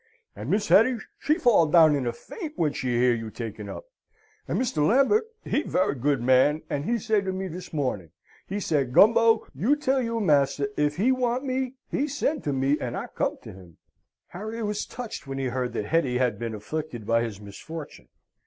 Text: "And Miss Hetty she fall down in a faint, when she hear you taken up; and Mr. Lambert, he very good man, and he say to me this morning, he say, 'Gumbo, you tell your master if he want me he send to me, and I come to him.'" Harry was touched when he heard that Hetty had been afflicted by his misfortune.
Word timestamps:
"And 0.35 0.49
Miss 0.49 0.69
Hetty 0.69 0.97
she 1.19 1.35
fall 1.35 1.67
down 1.67 1.95
in 1.95 2.07
a 2.07 2.11
faint, 2.11 2.53
when 2.57 2.73
she 2.73 2.89
hear 2.97 3.13
you 3.13 3.29
taken 3.29 3.69
up; 3.69 3.83
and 4.47 4.59
Mr. 4.59 4.77
Lambert, 4.87 5.25
he 5.43 5.61
very 5.61 5.93
good 5.93 6.23
man, 6.23 6.63
and 6.71 6.85
he 6.85 6.97
say 6.97 7.21
to 7.21 7.31
me 7.31 7.47
this 7.47 7.71
morning, 7.71 8.09
he 8.47 8.59
say, 8.59 8.83
'Gumbo, 8.83 9.45
you 9.53 9.75
tell 9.75 10.01
your 10.01 10.19
master 10.19 10.69
if 10.75 10.97
he 10.97 11.11
want 11.11 11.43
me 11.45 11.75
he 11.91 12.07
send 12.07 12.43
to 12.45 12.51
me, 12.51 12.79
and 12.79 12.97
I 12.97 13.09
come 13.13 13.37
to 13.43 13.53
him.'" 13.53 13.77
Harry 14.29 14.63
was 14.63 14.87
touched 14.87 15.27
when 15.27 15.37
he 15.37 15.49
heard 15.49 15.71
that 15.73 15.85
Hetty 15.85 16.17
had 16.17 16.39
been 16.39 16.55
afflicted 16.55 17.05
by 17.05 17.21
his 17.21 17.39
misfortune. 17.39 18.07